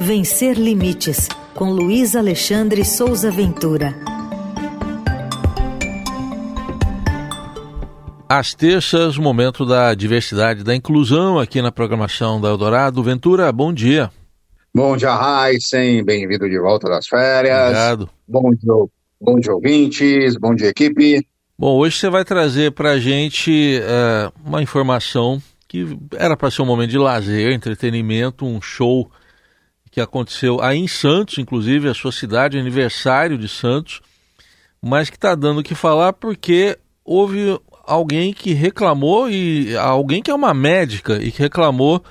Vencer 0.00 0.58
Limites, 0.58 1.28
com 1.54 1.70
Luiz 1.70 2.16
Alexandre 2.16 2.84
Souza 2.84 3.30
Ventura. 3.30 3.94
Às 8.28 8.54
terças, 8.54 9.16
momento 9.16 9.64
da 9.64 9.94
diversidade 9.94 10.60
e 10.60 10.64
da 10.64 10.74
inclusão 10.74 11.38
aqui 11.38 11.62
na 11.62 11.70
programação 11.70 12.40
da 12.40 12.48
Eldorado. 12.48 13.02
Ventura, 13.02 13.50
bom 13.52 13.72
dia. 13.72 14.10
Bom 14.74 14.96
dia, 14.96 15.10
Heisen. 15.10 16.04
Bem-vindo 16.04 16.48
de 16.48 16.58
volta 16.58 16.88
das 16.88 17.06
férias. 17.06 17.60
Obrigado. 17.60 18.10
Bom 18.26 18.50
dia, 18.50 18.88
bom 19.20 19.38
dia, 19.38 19.54
ouvintes. 19.54 20.36
Bom 20.36 20.54
dia, 20.54 20.68
equipe. 20.68 21.26
Bom, 21.56 21.76
hoje 21.76 21.96
você 21.98 22.10
vai 22.10 22.24
trazer 22.24 22.72
para 22.72 22.92
a 22.92 22.98
gente 22.98 23.78
é, 23.80 24.32
uma 24.44 24.60
informação 24.62 25.40
que 25.68 25.96
era 26.16 26.36
para 26.36 26.50
ser 26.50 26.62
um 26.62 26.66
momento 26.66 26.90
de 26.90 26.98
lazer, 26.98 27.52
entretenimento, 27.52 28.44
um 28.44 28.60
show 28.60 29.08
que 29.94 30.00
aconteceu 30.00 30.60
aí 30.60 30.76
em 30.76 30.88
Santos, 30.88 31.38
inclusive, 31.38 31.88
a 31.88 31.94
sua 31.94 32.10
cidade, 32.10 32.58
aniversário 32.58 33.38
de 33.38 33.48
Santos, 33.48 34.00
mas 34.82 35.08
que 35.08 35.14
está 35.14 35.36
dando 35.36 35.60
o 35.60 35.62
que 35.62 35.76
falar 35.76 36.12
porque 36.14 36.76
houve 37.04 37.56
alguém 37.84 38.32
que 38.32 38.52
reclamou, 38.52 39.30
e 39.30 39.76
alguém 39.76 40.20
que 40.20 40.32
é 40.32 40.34
uma 40.34 40.52
médica 40.52 41.22
e 41.22 41.30
que 41.30 41.40
reclamou 41.40 42.02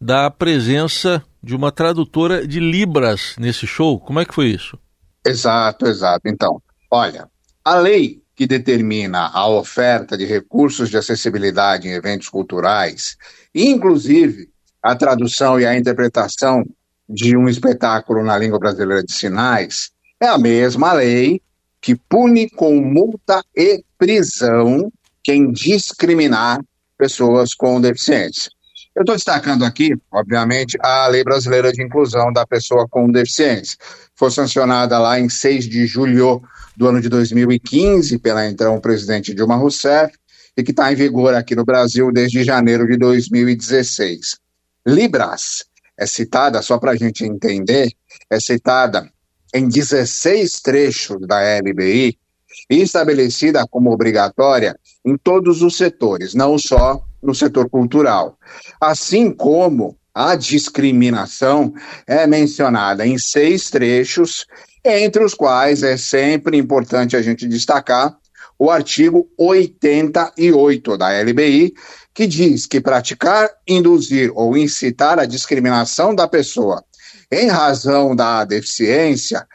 da 0.00 0.28
presença 0.32 1.22
de 1.40 1.54
uma 1.54 1.70
tradutora 1.70 2.44
de 2.44 2.58
Libras 2.58 3.36
nesse 3.38 3.68
show. 3.68 4.00
Como 4.00 4.18
é 4.18 4.24
que 4.24 4.34
foi 4.34 4.48
isso? 4.48 4.76
Exato, 5.24 5.86
exato. 5.86 6.22
Então, 6.26 6.60
olha, 6.90 7.28
a 7.64 7.76
lei 7.76 8.20
que 8.34 8.48
determina 8.48 9.30
a 9.32 9.48
oferta 9.48 10.18
de 10.18 10.24
recursos 10.24 10.90
de 10.90 10.96
acessibilidade 10.96 11.86
em 11.86 11.92
eventos 11.92 12.28
culturais, 12.28 13.16
inclusive 13.54 14.48
a 14.82 14.96
tradução 14.96 15.60
e 15.60 15.64
a 15.64 15.78
interpretação 15.78 16.64
de 17.12 17.36
um 17.36 17.48
espetáculo 17.48 18.24
na 18.24 18.38
língua 18.38 18.58
brasileira 18.58 19.04
de 19.04 19.12
sinais, 19.12 19.90
é 20.20 20.26
a 20.26 20.38
mesma 20.38 20.92
lei 20.94 21.42
que 21.80 21.94
pune 21.94 22.48
com 22.48 22.80
multa 22.80 23.44
e 23.54 23.84
prisão 23.98 24.90
quem 25.22 25.52
discriminar 25.52 26.60
pessoas 26.96 27.54
com 27.54 27.80
deficiência. 27.80 28.50
Eu 28.94 29.02
estou 29.02 29.14
destacando 29.14 29.64
aqui, 29.64 29.94
obviamente, 30.10 30.76
a 30.80 31.06
Lei 31.08 31.24
Brasileira 31.24 31.72
de 31.72 31.82
Inclusão 31.82 32.32
da 32.32 32.46
Pessoa 32.46 32.86
com 32.88 33.10
Deficiência. 33.10 33.76
Foi 34.14 34.30
sancionada 34.30 34.98
lá 34.98 35.18
em 35.18 35.28
6 35.28 35.66
de 35.66 35.86
julho 35.86 36.42
do 36.76 36.86
ano 36.86 37.00
de 37.00 37.08
2015 37.08 38.18
pela 38.18 38.46
então 38.46 38.78
presidente 38.80 39.34
Dilma 39.34 39.56
Rousseff 39.56 40.14
e 40.56 40.62
que 40.62 40.72
está 40.72 40.92
em 40.92 40.96
vigor 40.96 41.34
aqui 41.34 41.56
no 41.56 41.64
Brasil 41.64 42.12
desde 42.12 42.44
janeiro 42.44 42.86
de 42.86 42.98
2016. 42.98 44.36
Libras 44.86 45.64
é 46.02 46.06
citada, 46.06 46.60
só 46.62 46.78
para 46.78 46.92
a 46.92 46.96
gente 46.96 47.24
entender, 47.24 47.92
é 48.30 48.40
citada 48.40 49.08
em 49.54 49.68
16 49.68 50.60
trechos 50.60 51.26
da 51.26 51.40
LBI 51.58 52.18
e 52.70 52.82
estabelecida 52.82 53.66
como 53.70 53.92
obrigatória 53.92 54.76
em 55.04 55.16
todos 55.16 55.62
os 55.62 55.76
setores, 55.76 56.34
não 56.34 56.58
só 56.58 57.02
no 57.22 57.34
setor 57.34 57.68
cultural. 57.68 58.38
Assim 58.80 59.30
como 59.30 59.96
a 60.14 60.34
discriminação 60.34 61.72
é 62.06 62.26
mencionada 62.26 63.06
em 63.06 63.18
seis 63.18 63.70
trechos, 63.70 64.46
entre 64.84 65.24
os 65.24 65.34
quais 65.34 65.82
é 65.82 65.96
sempre 65.96 66.56
importante 66.58 67.16
a 67.16 67.22
gente 67.22 67.46
destacar 67.46 68.16
o 68.58 68.70
artigo 68.70 69.28
88 69.38 70.96
da 70.96 71.08
LBI, 71.20 71.74
que 72.14 72.26
diz 72.26 72.66
que 72.66 72.80
praticar, 72.80 73.50
induzir 73.66 74.30
ou 74.34 74.56
incitar 74.56 75.18
a 75.18 75.26
discriminação 75.26 76.14
da 76.14 76.28
pessoa 76.28 76.84
em 77.30 77.48
razão 77.48 78.14
da 78.14 78.44
deficiência 78.44 79.46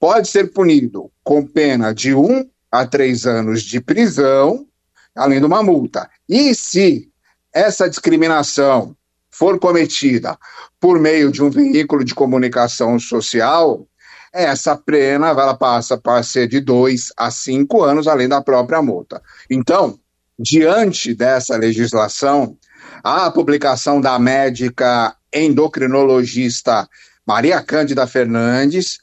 pode 0.00 0.28
ser 0.28 0.52
punido 0.52 1.10
com 1.22 1.46
pena 1.46 1.92
de 1.92 2.14
um 2.14 2.48
a 2.72 2.86
três 2.86 3.26
anos 3.26 3.62
de 3.62 3.80
prisão, 3.80 4.66
além 5.14 5.38
de 5.38 5.46
uma 5.46 5.62
multa. 5.62 6.08
E 6.28 6.54
se 6.54 7.10
essa 7.52 7.88
discriminação 7.88 8.96
for 9.30 9.58
cometida 9.58 10.38
por 10.80 10.98
meio 10.98 11.30
de 11.30 11.42
um 11.42 11.50
veículo 11.50 12.04
de 12.04 12.14
comunicação 12.14 12.98
social, 12.98 13.86
essa 14.32 14.76
pena 14.76 15.28
ela 15.28 15.54
passa 15.54 15.98
para 15.98 16.22
ser 16.22 16.48
de 16.48 16.60
dois 16.60 17.12
a 17.16 17.30
cinco 17.30 17.82
anos, 17.82 18.06
além 18.06 18.28
da 18.28 18.40
própria 18.40 18.80
multa. 18.80 19.22
Então, 19.50 19.98
diante 20.38 21.14
dessa 21.14 21.56
legislação, 21.56 22.56
a 23.02 23.30
publicação 23.30 24.00
da 24.00 24.18
médica 24.18 25.14
endocrinologista 25.32 26.88
Maria 27.26 27.62
Cândida 27.62 28.06
Fernandes, 28.06 28.98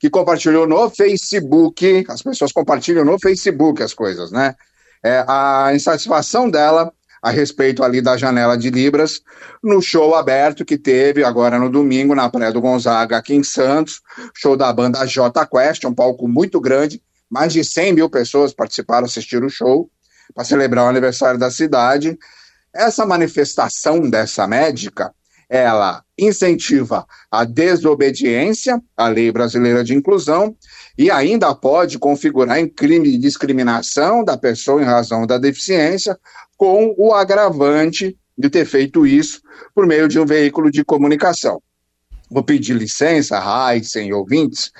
que 0.00 0.08
compartilhou 0.08 0.66
no 0.66 0.88
Facebook, 0.90 2.04
as 2.08 2.22
pessoas 2.22 2.52
compartilham 2.52 3.04
no 3.04 3.18
Facebook 3.18 3.82
as 3.82 3.92
coisas, 3.92 4.32
né? 4.32 4.54
É, 5.04 5.24
a 5.28 5.70
insatisfação 5.74 6.50
dela 6.50 6.92
a 7.22 7.30
respeito 7.30 7.82
ali 7.82 8.00
da 8.00 8.16
janela 8.16 8.56
de 8.56 8.70
Libras, 8.70 9.20
no 9.62 9.82
show 9.82 10.14
aberto 10.14 10.64
que 10.64 10.78
teve 10.78 11.24
agora 11.24 11.58
no 11.58 11.68
domingo 11.68 12.14
na 12.14 12.28
Praia 12.28 12.52
do 12.52 12.60
Gonzaga, 12.60 13.16
aqui 13.16 13.34
em 13.34 13.42
Santos, 13.42 14.00
show 14.34 14.56
da 14.56 14.72
banda 14.72 15.04
J 15.04 15.46
Quest, 15.46 15.84
um 15.84 15.94
palco 15.94 16.28
muito 16.28 16.60
grande, 16.60 17.02
mais 17.28 17.52
de 17.52 17.64
100 17.64 17.92
mil 17.92 18.08
pessoas 18.08 18.54
participaram, 18.54 19.06
assistiram 19.06 19.46
o 19.46 19.50
show, 19.50 19.90
para 20.34 20.44
celebrar 20.44 20.86
o 20.86 20.88
aniversário 20.88 21.38
da 21.38 21.50
cidade. 21.50 22.18
Essa 22.74 23.06
manifestação 23.06 24.08
dessa 24.08 24.46
médica, 24.46 25.12
ela 25.48 26.02
incentiva 26.18 27.06
a 27.30 27.44
desobediência 27.44 28.80
à 28.96 29.08
lei 29.08 29.32
brasileira 29.32 29.82
de 29.82 29.94
inclusão 29.94 30.54
e 30.96 31.10
ainda 31.10 31.54
pode 31.54 31.98
configurar 31.98 32.58
em 32.58 32.68
crime 32.68 33.10
de 33.12 33.18
discriminação 33.18 34.24
da 34.24 34.36
pessoa 34.36 34.82
em 34.82 34.84
razão 34.84 35.26
da 35.26 35.38
deficiência, 35.38 36.18
com 36.56 36.94
o 36.98 37.14
agravante 37.14 38.18
de 38.36 38.50
ter 38.50 38.64
feito 38.64 39.06
isso 39.06 39.40
por 39.74 39.86
meio 39.86 40.08
de 40.08 40.18
um 40.18 40.26
veículo 40.26 40.70
de 40.70 40.84
comunicação. 40.84 41.62
Vou 42.30 42.42
pedir 42.42 42.74
licença, 42.74 43.40
Heisen 43.72 44.08
e 44.08 44.12
ouvintes, 44.12 44.70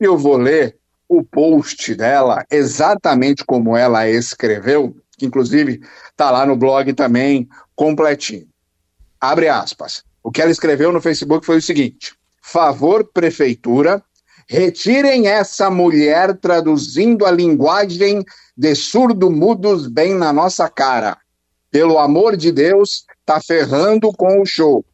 e 0.00 0.04
eu 0.04 0.18
vou 0.18 0.36
ler 0.36 0.76
o 1.08 1.22
post 1.24 1.94
dela 1.94 2.44
exatamente 2.50 3.44
como 3.44 3.76
ela 3.76 4.08
escreveu, 4.08 4.94
que 5.16 5.26
inclusive 5.26 5.80
está 6.10 6.30
lá 6.30 6.44
no 6.44 6.56
blog 6.56 6.92
também 6.92 7.48
completinho. 7.74 8.46
Abre 9.20 9.48
aspas. 9.48 10.04
O 10.22 10.30
que 10.30 10.42
ela 10.42 10.50
escreveu 10.50 10.92
no 10.92 11.00
Facebook 11.00 11.46
foi 11.46 11.56
o 11.56 11.62
seguinte: 11.62 12.14
favor, 12.42 13.04
prefeitura, 13.12 14.02
retirem 14.48 15.26
essa 15.26 15.70
mulher 15.70 16.36
traduzindo 16.36 17.26
a 17.26 17.30
linguagem 17.30 18.24
de 18.56 18.74
surdo-mudos 18.74 19.86
bem 19.86 20.14
na 20.14 20.32
nossa 20.32 20.68
cara. 20.68 21.16
Pelo 21.70 21.98
amor 21.98 22.36
de 22.36 22.50
Deus, 22.50 23.04
tá 23.24 23.40
ferrando 23.40 24.10
com 24.12 24.40
o 24.40 24.46
show. 24.46 24.84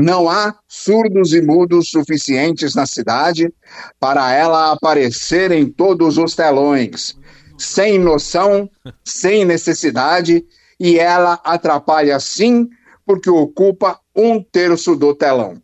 Não 0.00 0.30
há 0.30 0.54
surdos 0.66 1.34
e 1.34 1.42
mudos 1.42 1.90
suficientes 1.90 2.74
na 2.74 2.86
cidade 2.86 3.52
para 3.98 4.32
ela 4.32 4.72
aparecer 4.72 5.52
em 5.52 5.66
todos 5.70 6.16
os 6.16 6.34
telões, 6.34 7.14
sem 7.58 7.98
noção, 7.98 8.70
sem 9.04 9.44
necessidade, 9.44 10.42
e 10.78 10.98
ela 10.98 11.38
atrapalha 11.44 12.18
sim, 12.18 12.66
porque 13.04 13.28
ocupa 13.28 14.00
um 14.16 14.42
terço 14.42 14.96
do 14.96 15.14
telão. 15.14 15.60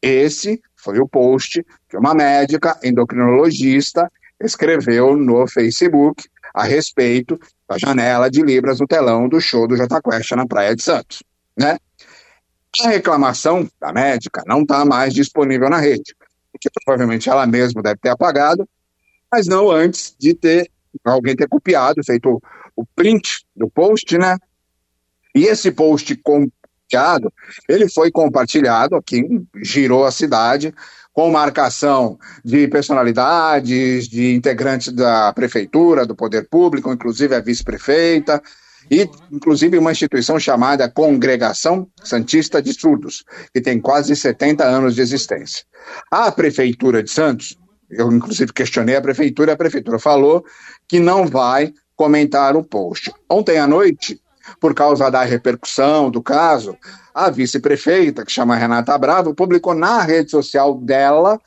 Esse 0.00 0.58
foi 0.74 0.98
o 0.98 1.06
post 1.06 1.62
que 1.90 1.96
uma 1.98 2.14
médica 2.14 2.78
endocrinologista 2.82 4.10
escreveu 4.42 5.14
no 5.14 5.46
Facebook 5.46 6.24
a 6.54 6.64
respeito 6.64 7.38
da 7.68 7.76
janela 7.76 8.30
de 8.30 8.40
Libras 8.40 8.80
no 8.80 8.86
telão 8.86 9.28
do 9.28 9.40
show 9.42 9.68
do 9.68 9.76
Jota 9.76 10.00
Quest 10.00 10.32
na 10.32 10.46
Praia 10.46 10.74
de 10.74 10.82
Santos, 10.82 11.22
né? 11.54 11.76
A 12.80 12.88
reclamação 12.88 13.68
da 13.78 13.92
médica 13.92 14.42
não 14.46 14.62
está 14.62 14.84
mais 14.84 15.12
disponível 15.12 15.68
na 15.68 15.78
rede, 15.78 16.14
porque 16.50 16.70
provavelmente 16.84 17.28
ela 17.28 17.46
mesma 17.46 17.82
deve 17.82 17.98
ter 18.00 18.08
apagado, 18.08 18.66
mas 19.30 19.46
não 19.46 19.70
antes 19.70 20.14
de 20.18 20.32
ter 20.32 20.70
alguém 21.04 21.36
ter 21.36 21.48
copiado, 21.48 22.02
feito 22.04 22.42
o 22.74 22.86
print 22.96 23.44
do 23.54 23.68
post, 23.68 24.16
né? 24.16 24.38
E 25.34 25.44
esse 25.44 25.70
post 25.70 26.14
compartilhado, 26.16 27.32
ele 27.68 27.88
foi 27.88 28.10
compartilhado 28.10 28.96
aqui, 28.96 29.22
girou 29.62 30.04
a 30.04 30.10
cidade, 30.10 30.74
com 31.12 31.30
marcação 31.30 32.18
de 32.42 32.66
personalidades, 32.68 34.08
de 34.08 34.34
integrantes 34.34 34.92
da 34.92 35.32
prefeitura, 35.32 36.06
do 36.06 36.16
poder 36.16 36.48
público, 36.48 36.92
inclusive 36.92 37.34
a 37.34 37.40
vice-prefeita, 37.40 38.42
e 38.90 39.08
inclusive 39.30 39.78
uma 39.78 39.92
instituição 39.92 40.38
chamada 40.38 40.90
Congregação 40.90 41.88
Santista 42.02 42.60
de 42.60 42.72
Surdos, 42.72 43.24
que 43.52 43.60
tem 43.60 43.80
quase 43.80 44.14
70 44.14 44.64
anos 44.64 44.94
de 44.94 45.00
existência. 45.00 45.64
A 46.10 46.30
Prefeitura 46.30 47.02
de 47.02 47.10
Santos, 47.10 47.58
eu 47.90 48.10
inclusive 48.12 48.52
questionei 48.52 48.96
a 48.96 49.02
Prefeitura, 49.02 49.52
a 49.52 49.56
Prefeitura 49.56 49.98
falou 49.98 50.44
que 50.88 50.98
não 50.98 51.26
vai 51.26 51.72
comentar 51.96 52.56
o 52.56 52.64
post. 52.64 53.12
Ontem 53.28 53.58
à 53.58 53.66
noite, 53.66 54.20
por 54.60 54.74
causa 54.74 55.10
da 55.10 55.22
repercussão 55.22 56.10
do 56.10 56.22
caso, 56.22 56.76
a 57.14 57.30
vice-prefeita, 57.30 58.24
que 58.24 58.32
chama 58.32 58.56
Renata 58.56 58.96
Bravo, 58.98 59.34
publicou 59.34 59.74
na 59.74 60.02
rede 60.02 60.30
social 60.30 60.78
dela 60.78 61.40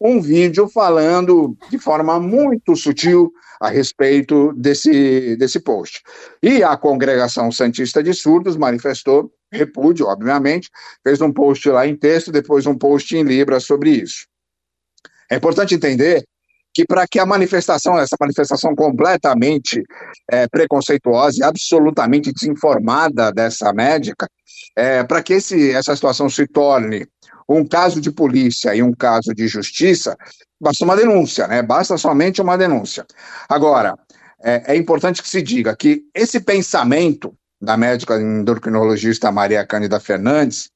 um 0.00 0.20
vídeo 0.20 0.68
falando 0.68 1.56
de 1.70 1.78
forma 1.78 2.18
muito 2.18 2.74
sutil 2.74 3.30
a 3.60 3.68
respeito 3.68 4.52
desse, 4.54 5.36
desse 5.36 5.60
post. 5.60 6.00
E 6.42 6.62
a 6.62 6.76
Congregação 6.76 7.52
Santista 7.52 8.02
de 8.02 8.14
Surdos 8.14 8.56
manifestou 8.56 9.30
repúdio, 9.52 10.06
obviamente, 10.06 10.70
fez 11.02 11.20
um 11.20 11.32
post 11.32 11.68
lá 11.68 11.86
em 11.86 11.96
texto, 11.96 12.32
depois 12.32 12.66
um 12.66 12.76
post 12.76 13.14
em 13.16 13.22
Libra 13.22 13.60
sobre 13.60 13.90
isso. 13.90 14.26
É 15.30 15.36
importante 15.36 15.74
entender 15.74 16.24
que 16.72 16.84
para 16.84 17.06
que 17.06 17.18
a 17.18 17.26
manifestação, 17.26 17.98
essa 17.98 18.16
manifestação 18.18 18.74
completamente 18.74 19.82
é, 20.30 20.46
preconceituosa 20.48 21.38
e 21.40 21.44
absolutamente 21.44 22.32
desinformada 22.32 23.32
dessa 23.32 23.72
médica, 23.72 24.28
é, 24.76 25.02
para 25.02 25.22
que 25.22 25.34
esse, 25.34 25.72
essa 25.72 25.94
situação 25.94 26.28
se 26.28 26.46
torne 26.46 27.06
um 27.58 27.66
caso 27.66 28.00
de 28.00 28.12
polícia 28.12 28.74
e 28.74 28.82
um 28.82 28.92
caso 28.92 29.34
de 29.34 29.48
justiça, 29.48 30.16
basta 30.60 30.84
uma 30.84 30.96
denúncia, 30.96 31.48
né? 31.48 31.62
Basta 31.62 31.98
somente 31.98 32.40
uma 32.40 32.56
denúncia. 32.56 33.04
Agora, 33.48 33.98
é, 34.42 34.74
é 34.74 34.76
importante 34.76 35.22
que 35.22 35.28
se 35.28 35.42
diga 35.42 35.76
que 35.76 36.04
esse 36.14 36.40
pensamento 36.40 37.34
da 37.60 37.76
médica 37.76 38.20
endocrinologista 38.20 39.32
Maria 39.32 39.66
Cândida 39.66 39.98
Fernandes, 39.98 40.70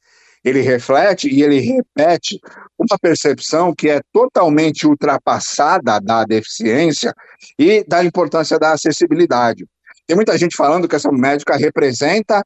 ele 0.44 0.60
reflete 0.60 1.32
e 1.32 1.42
ele 1.42 1.60
repete 1.60 2.38
uma 2.76 2.98
percepção 3.00 3.74
que 3.74 3.88
é 3.88 4.00
totalmente 4.12 4.86
ultrapassada 4.86 5.98
da 6.00 6.24
deficiência 6.24 7.14
e 7.58 7.82
da 7.84 8.04
importância 8.04 8.58
da 8.58 8.72
acessibilidade. 8.72 9.64
Tem 10.06 10.14
muita 10.16 10.36
gente 10.36 10.54
falando 10.56 10.86
que 10.86 10.96
essa 10.96 11.10
médica 11.10 11.56
representa 11.56 12.44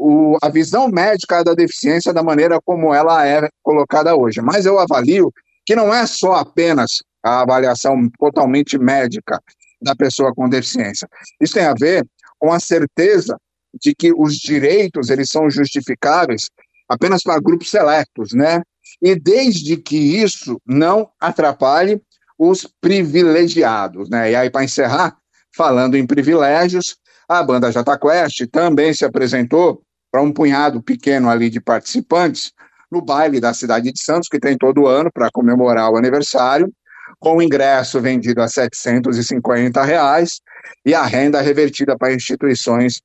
o, 0.00 0.38
a 0.40 0.48
visão 0.48 0.88
médica 0.88 1.44
da 1.44 1.52
deficiência 1.52 2.12
da 2.12 2.22
maneira 2.22 2.58
como 2.64 2.94
ela 2.94 3.26
é 3.26 3.48
colocada 3.62 4.16
hoje, 4.16 4.40
mas 4.40 4.64
eu 4.64 4.78
avalio 4.78 5.30
que 5.66 5.76
não 5.76 5.94
é 5.94 6.06
só 6.06 6.36
apenas 6.36 7.02
a 7.22 7.42
avaliação 7.42 8.08
totalmente 8.18 8.78
médica 8.78 9.38
da 9.80 9.94
pessoa 9.94 10.34
com 10.34 10.48
deficiência. 10.48 11.06
Isso 11.38 11.54
tem 11.54 11.64
a 11.64 11.74
ver 11.74 12.06
com 12.38 12.50
a 12.50 12.58
certeza 12.58 13.36
de 13.74 13.94
que 13.94 14.10
os 14.12 14.36
direitos 14.36 15.10
eles 15.10 15.28
são 15.28 15.50
justificáveis 15.50 16.48
apenas 16.88 17.22
para 17.22 17.38
grupos 17.38 17.70
seletos, 17.70 18.32
né? 18.32 18.62
E 19.02 19.14
desde 19.14 19.76
que 19.76 19.96
isso 19.96 20.60
não 20.66 21.10
atrapalhe 21.20 22.00
os 22.38 22.66
privilegiados, 22.80 24.08
né? 24.08 24.32
E 24.32 24.34
aí 24.34 24.50
para 24.50 24.64
encerrar, 24.64 25.16
falando 25.54 25.96
em 25.96 26.06
privilégios, 26.06 26.96
a 27.28 27.42
banda 27.42 27.70
Jota 27.70 27.98
Quest 27.98 28.46
também 28.50 28.94
se 28.94 29.04
apresentou 29.04 29.82
para 30.10 30.22
um 30.22 30.32
punhado 30.32 30.82
pequeno 30.82 31.28
ali 31.28 31.48
de 31.48 31.60
participantes 31.60 32.52
no 32.90 33.00
baile 33.00 33.40
da 33.40 33.54
cidade 33.54 33.92
de 33.92 34.02
Santos, 34.02 34.28
que 34.28 34.40
tem 34.40 34.56
todo 34.56 34.86
ano 34.86 35.10
para 35.12 35.30
comemorar 35.30 35.90
o 35.90 35.96
aniversário, 35.96 36.72
com 37.18 37.36
o 37.36 37.42
ingresso 37.42 38.00
vendido 38.00 38.42
a 38.42 38.48
750 38.48 39.82
reais 39.84 40.40
e 40.84 40.94
a 40.94 41.04
renda 41.04 41.40
revertida 41.40 41.96
para 41.96 42.14
instituições 42.14 43.00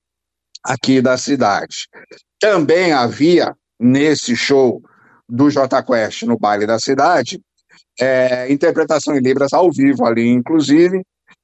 aqui 0.63 1.01
da 1.01 1.17
cidade. 1.17 1.87
Também 2.39 2.91
havia 2.91 3.55
nesse 3.79 4.35
show 4.35 4.81
do 5.27 5.49
J 5.49 5.83
Quest 5.83 6.23
no 6.23 6.37
baile 6.37 6.65
da 6.65 6.79
cidade, 6.79 7.41
é, 7.99 8.51
interpretação 8.51 9.15
em 9.15 9.19
libras 9.19 9.53
ao 9.53 9.71
vivo 9.71 10.05
ali, 10.05 10.27
inclusive, 10.27 11.03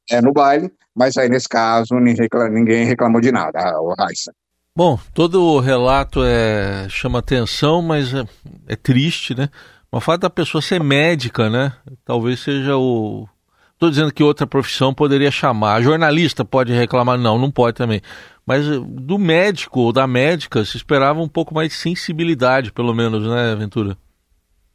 é, 0.10 0.22
no 0.22 0.32
baile, 0.32 0.72
mas 0.96 1.18
aí 1.18 1.30
nesse 1.30 1.48
caso 1.48 1.96
ninguém 1.96 2.86
reclamou 2.86 3.22
de 3.22 3.32
nada, 3.32 3.80
o 3.82 3.94
Raissa. 3.94 4.34
Bom, 4.74 4.98
todo 5.14 5.44
o 5.44 5.60
relato 5.60 6.24
é, 6.24 6.88
chama 6.88 7.20
atenção, 7.20 7.82
mas 7.82 8.14
é, 8.14 8.24
é 8.68 8.76
triste, 8.76 9.36
né? 9.36 9.50
O 9.92 10.00
fato 10.00 10.22
da 10.22 10.30
pessoa 10.30 10.62
ser 10.62 10.82
médica, 10.82 11.50
né? 11.50 11.74
Talvez 12.06 12.40
seja 12.40 12.78
o. 12.78 13.28
Estou 13.74 13.90
dizendo 13.90 14.14
que 14.14 14.24
outra 14.24 14.48
profissão 14.48 14.94
poderia 14.94 15.30
chamar. 15.30 15.76
A 15.76 15.82
jornalista 15.82 16.46
pode 16.46 16.72
reclamar? 16.72 17.18
Não, 17.18 17.38
não 17.38 17.52
pode 17.52 17.76
também. 17.76 18.02
Mas 18.46 18.66
eh, 18.66 18.80
do 18.80 19.20
médico 19.20 19.82
ou 19.82 19.92
da 19.92 20.08
médica 20.08 20.64
se 20.64 20.78
esperava 20.78 21.20
um 21.20 21.28
pouco 21.28 21.54
mais 21.54 21.70
de 21.70 21.76
sensibilidade, 21.76 22.72
pelo 22.72 22.94
menos, 22.94 23.28
né, 23.28 23.54
Ventura? 23.56 23.98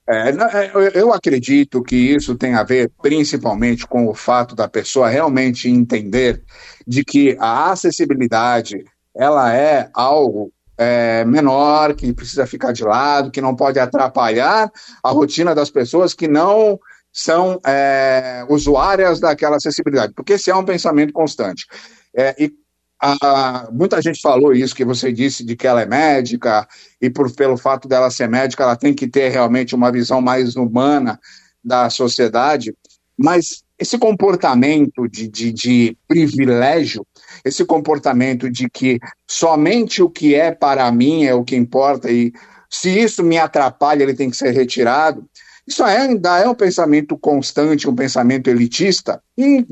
É, 0.08 0.28
é 0.28 0.92
eu 0.94 1.12
acredito 1.12 1.82
que 1.82 1.96
isso 1.96 2.36
tem 2.36 2.54
a 2.54 2.62
ver 2.62 2.90
principalmente 3.00 3.86
com 3.86 4.06
o 4.06 4.14
fato 4.14 4.54
da 4.54 4.68
pessoa 4.68 5.08
realmente 5.08 5.70
entender 5.70 6.42
de 6.86 7.02
que 7.02 7.36
a 7.40 7.70
acessibilidade 7.70 8.84
ela 9.16 9.54
é 9.54 9.88
algo 9.94 10.52
é, 10.78 11.24
menor, 11.24 11.94
que 11.94 12.12
precisa 12.12 12.46
ficar 12.46 12.72
de 12.72 12.84
lado, 12.84 13.30
que 13.30 13.40
não 13.40 13.56
pode 13.56 13.78
atrapalhar 13.78 14.70
a 15.02 15.10
rotina 15.10 15.54
das 15.54 15.70
pessoas 15.70 16.12
que 16.12 16.28
não 16.28 16.78
são 17.12 17.58
é, 17.64 18.44
usuárias 18.48 19.18
daquela 19.18 19.56
acessibilidade, 19.56 20.12
porque 20.14 20.34
esse 20.34 20.50
é 20.50 20.54
um 20.54 20.64
pensamento 20.64 21.14
constante. 21.14 21.66
É, 22.14 22.34
e 22.38 22.52
a, 23.00 23.68
muita 23.72 24.00
gente 24.02 24.20
falou 24.20 24.52
isso 24.52 24.74
que 24.74 24.84
você 24.84 25.10
disse 25.10 25.44
de 25.44 25.56
que 25.56 25.66
ela 25.66 25.82
é 25.82 25.86
médica 25.86 26.66
e 27.00 27.08
por 27.08 27.34
pelo 27.34 27.56
fato 27.56 27.88
dela 27.88 28.10
ser 28.10 28.28
médica 28.28 28.64
ela 28.64 28.76
tem 28.76 28.94
que 28.94 29.06
ter 29.06 29.28
realmente 29.30 29.74
uma 29.74 29.90
visão 29.90 30.20
mais 30.20 30.56
humana 30.56 31.18
da 31.64 31.88
sociedade, 31.90 32.74
mas 33.16 33.64
esse 33.78 33.98
comportamento 33.98 35.08
de, 35.08 35.28
de, 35.28 35.52
de 35.52 35.96
privilégio, 36.08 37.06
esse 37.44 37.64
comportamento 37.64 38.50
de 38.50 38.68
que 38.70 38.98
somente 39.28 40.02
o 40.02 40.08
que 40.08 40.34
é 40.34 40.50
para 40.50 40.90
mim 40.90 41.24
é 41.24 41.34
o 41.34 41.44
que 41.44 41.56
importa 41.56 42.10
e 42.10 42.32
se 42.70 42.88
isso 42.90 43.22
me 43.22 43.38
atrapalha 43.38 44.02
ele 44.02 44.14
tem 44.14 44.30
que 44.30 44.36
ser 44.36 44.50
retirado, 44.50 45.24
isso 45.66 45.82
ainda 45.82 46.38
é 46.38 46.48
um 46.48 46.54
pensamento 46.54 47.18
constante, 47.18 47.88
um 47.88 47.94
pensamento 47.94 48.48
elitista. 48.48 49.20
E 49.36 49.66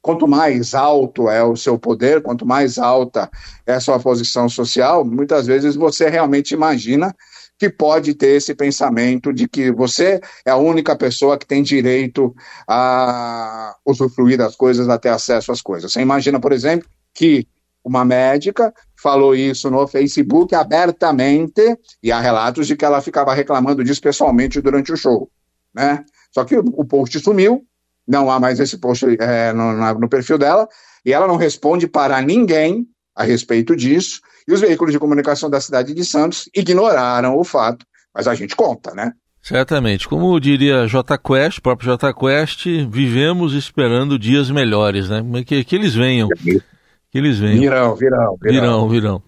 quanto 0.00 0.28
mais 0.28 0.74
alto 0.74 1.28
é 1.28 1.42
o 1.42 1.56
seu 1.56 1.78
poder, 1.78 2.22
quanto 2.22 2.46
mais 2.46 2.78
alta 2.78 3.28
é 3.66 3.74
a 3.74 3.80
sua 3.80 3.98
posição 3.98 4.48
social, 4.48 5.04
muitas 5.04 5.46
vezes 5.46 5.74
você 5.74 6.08
realmente 6.08 6.54
imagina 6.54 7.14
que 7.58 7.70
pode 7.70 8.14
ter 8.14 8.36
esse 8.36 8.54
pensamento 8.54 9.32
de 9.32 9.48
que 9.48 9.70
você 9.70 10.20
é 10.44 10.50
a 10.50 10.56
única 10.56 10.96
pessoa 10.96 11.38
que 11.38 11.46
tem 11.46 11.62
direito 11.62 12.34
a 12.68 13.76
usufruir 13.84 14.36
das 14.36 14.56
coisas, 14.56 14.88
a 14.88 14.98
ter 14.98 15.10
acesso 15.10 15.52
às 15.52 15.62
coisas. 15.62 15.92
Você 15.92 16.00
imagina, 16.00 16.40
por 16.40 16.52
exemplo, 16.52 16.88
que 17.14 17.46
uma 17.84 18.04
médica 18.04 18.72
falou 19.00 19.34
isso 19.34 19.70
no 19.70 19.86
Facebook 19.86 20.54
abertamente 20.54 21.78
e 22.02 22.10
há 22.10 22.18
relatos 22.18 22.66
de 22.66 22.76
que 22.76 22.84
ela 22.84 23.02
ficava 23.02 23.34
reclamando 23.34 23.84
disso 23.84 24.00
pessoalmente 24.00 24.60
durante 24.60 24.92
o 24.92 24.96
show, 24.96 25.30
né? 25.74 26.04
Só 26.32 26.44
que 26.44 26.56
o 26.56 26.84
post 26.84 27.20
sumiu, 27.20 27.64
não 28.08 28.30
há 28.30 28.40
mais 28.40 28.58
esse 28.58 28.78
post 28.78 29.04
é, 29.20 29.52
no, 29.52 29.94
no 30.00 30.08
perfil 30.08 30.38
dela, 30.38 30.68
e 31.04 31.12
ela 31.12 31.28
não 31.28 31.36
responde 31.36 31.86
para 31.86 32.20
ninguém 32.20 32.88
a 33.14 33.24
respeito 33.24 33.76
disso, 33.76 34.20
e 34.46 34.52
os 34.52 34.60
veículos 34.60 34.92
de 34.92 34.98
comunicação 34.98 35.48
da 35.48 35.60
cidade 35.60 35.94
de 35.94 36.04
Santos 36.04 36.48
ignoraram 36.54 37.36
o 37.36 37.44
fato, 37.44 37.86
mas 38.14 38.26
a 38.26 38.34
gente 38.34 38.54
conta, 38.56 38.94
né? 38.94 39.12
Certamente. 39.42 40.08
Como 40.08 40.40
diria 40.40 40.86
J 40.86 41.18
Quest, 41.18 41.60
próprio 41.60 41.90
J 41.90 42.14
Quest, 42.14 42.66
vivemos 42.88 43.52
esperando 43.52 44.18
dias 44.18 44.50
melhores, 44.50 45.10
né? 45.10 45.22
Que, 45.46 45.62
que 45.62 45.76
eles 45.76 45.94
venham. 45.94 46.28
Que 46.30 47.18
eles 47.18 47.38
venham. 47.38 47.60
Virão, 47.60 47.94
virão, 47.94 48.38
virão. 48.40 48.60
Virão, 48.60 48.88
virão. 48.88 49.22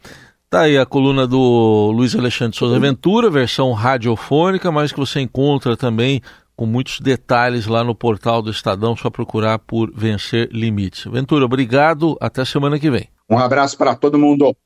Tá 0.48 0.62
aí 0.62 0.78
a 0.78 0.86
coluna 0.86 1.26
do 1.26 1.92
Luiz 1.94 2.14
Alexandre 2.14 2.56
Souza 2.56 2.78
Ventura, 2.78 3.28
versão 3.28 3.72
radiofônica, 3.72 4.72
mas 4.72 4.90
que 4.90 4.98
você 4.98 5.20
encontra 5.20 5.76
também 5.76 6.22
com 6.56 6.64
muitos 6.64 7.00
detalhes 7.00 7.66
lá 7.66 7.84
no 7.84 7.94
portal 7.94 8.40
do 8.40 8.50
Estadão, 8.50 8.96
só 8.96 9.10
procurar 9.10 9.58
por 9.58 9.92
Vencer 9.94 10.48
Limites. 10.50 11.04
Ventura, 11.04 11.44
obrigado, 11.44 12.16
até 12.20 12.44
semana 12.44 12.78
que 12.78 12.90
vem. 12.90 13.08
Um 13.28 13.38
abraço 13.38 13.76
para 13.76 13.94
todo 13.94 14.18
mundo. 14.18 14.56